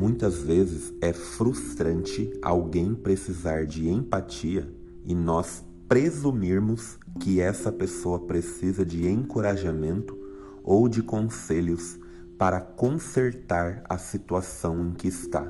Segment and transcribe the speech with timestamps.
[0.00, 4.66] Muitas vezes é frustrante alguém precisar de empatia
[5.04, 10.16] e nós presumirmos que essa pessoa precisa de encorajamento
[10.64, 11.98] ou de conselhos
[12.38, 15.46] para consertar a situação em que está.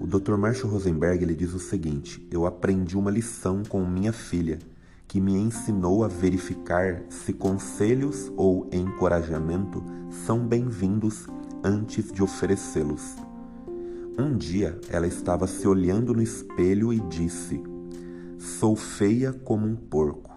[0.00, 0.36] O Dr.
[0.36, 4.60] Marshall Rosenberg ele diz o seguinte: Eu aprendi uma lição com minha filha
[5.08, 9.82] que me ensinou a verificar se conselhos ou encorajamento
[10.24, 11.26] são bem-vindos
[11.64, 13.16] antes de oferecê-los.
[14.18, 17.62] Um dia ela estava se olhando no espelho e disse:
[18.38, 20.30] Sou feia como um porco.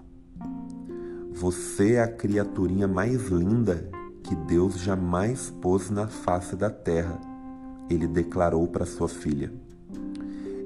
[1.32, 3.90] Você é a criaturinha mais linda
[4.24, 7.20] que Deus jamais pôs na face da terra,
[7.90, 9.52] ele declarou para sua filha.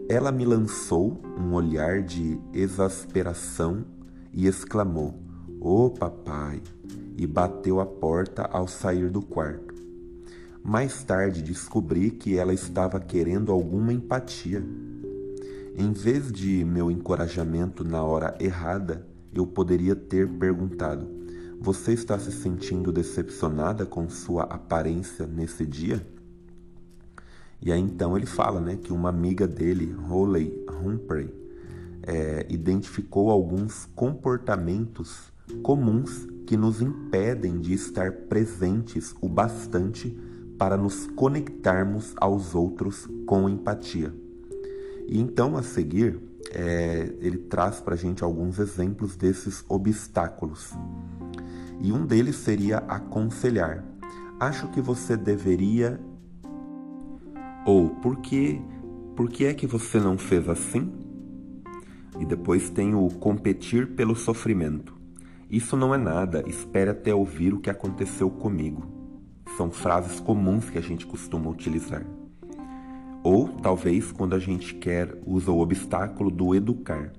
[0.09, 3.85] Ela me lançou um olhar de exasperação
[4.33, 5.19] e exclamou:
[5.59, 6.61] Ô oh, papai!
[7.17, 9.74] e bateu a porta ao sair do quarto.
[10.67, 14.65] Mais tarde descobri que ela estava querendo alguma empatia.
[15.77, 21.07] Em vez de meu encorajamento na hora errada, eu poderia ter perguntado:
[21.61, 26.03] Você está se sentindo decepcionada com sua aparência nesse dia?
[27.61, 31.31] E aí então ele fala né, que uma amiga dele, Holly Humphrey,
[32.01, 40.17] é, identificou alguns comportamentos comuns que nos impedem de estar presentes o bastante
[40.57, 44.13] para nos conectarmos aos outros com empatia.
[45.07, 46.19] E então, a seguir,
[46.51, 50.73] é, ele traz para a gente alguns exemplos desses obstáculos.
[51.81, 53.83] E um deles seria aconselhar.
[54.39, 55.99] Acho que você deveria.
[57.65, 58.61] Ou por que,
[59.15, 60.91] por que é que você não fez assim?
[62.19, 64.95] E depois tem o competir pelo sofrimento.
[65.49, 69.04] Isso não é nada, espere até ouvir o que aconteceu comigo.
[69.57, 72.05] São frases comuns que a gente costuma utilizar.
[73.23, 77.13] Ou talvez quando a gente quer usa o obstáculo do educar.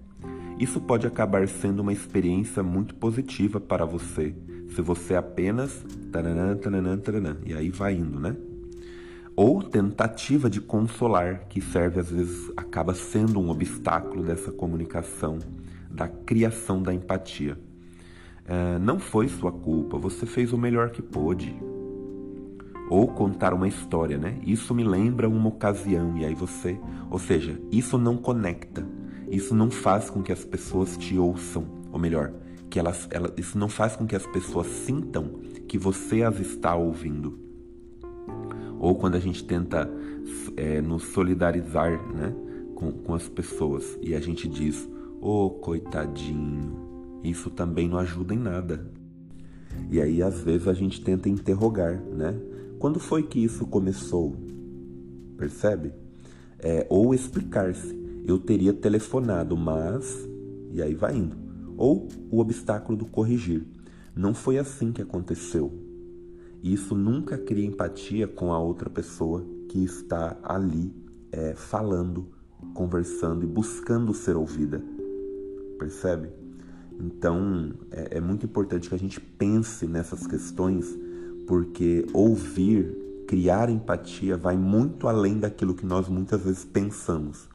[0.58, 4.34] Isso pode acabar sendo uma experiência muito positiva para você,
[4.74, 8.36] se você apenas taranã, taranã, taranã, e aí vai indo, né?
[9.34, 15.38] Ou tentativa de consolar, que serve às vezes acaba sendo um obstáculo dessa comunicação,
[15.90, 17.58] da criação da empatia.
[18.46, 21.54] É, não foi sua culpa, você fez o melhor que pôde
[22.88, 24.38] ou contar uma história, né?
[24.44, 26.78] Isso me lembra uma ocasião e aí você,
[27.10, 28.86] ou seja, isso não conecta,
[29.28, 32.32] isso não faz com que as pessoas te ouçam, ou melhor,
[32.70, 36.74] que elas, elas isso não faz com que as pessoas sintam que você as está
[36.74, 37.38] ouvindo.
[38.78, 39.90] Ou quando a gente tenta
[40.56, 42.34] é, nos solidarizar, né,
[42.74, 44.88] com, com as pessoas e a gente diz,
[45.20, 46.76] ô oh, coitadinho,
[47.24, 48.88] isso também não ajuda em nada.
[49.90, 52.34] E aí às vezes a gente tenta interrogar, né?
[52.86, 54.36] Quando foi que isso começou?
[55.36, 55.92] Percebe?
[56.56, 58.22] É, ou explicar-se.
[58.24, 60.24] Eu teria telefonado, mas.
[60.70, 61.36] E aí vai indo.
[61.76, 63.66] Ou o obstáculo do corrigir.
[64.14, 65.72] Não foi assim que aconteceu.
[66.62, 70.94] Isso nunca cria empatia com a outra pessoa que está ali
[71.32, 72.28] é, falando,
[72.72, 74.80] conversando e buscando ser ouvida.
[75.76, 76.28] Percebe?
[77.00, 80.96] Então é, é muito importante que a gente pense nessas questões
[81.46, 87.48] porque ouvir, criar empatia vai muito além daquilo que nós muitas vezes pensamos.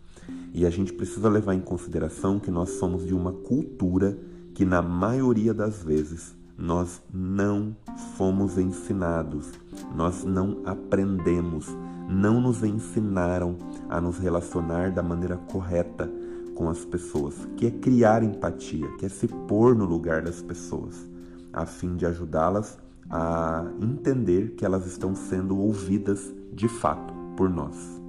[0.53, 4.17] E a gente precisa levar em consideração que nós somos de uma cultura
[4.53, 7.75] que, na maioria das vezes, nós não
[8.15, 9.49] fomos ensinados,
[9.95, 11.67] nós não aprendemos,
[12.07, 13.57] não nos ensinaram
[13.89, 16.09] a nos relacionar da maneira correta
[16.53, 20.95] com as pessoas, que é criar empatia, que é se pôr no lugar das pessoas,
[21.51, 22.77] a fim de ajudá-las
[23.11, 28.00] a entender que elas estão sendo ouvidas de fato por nós.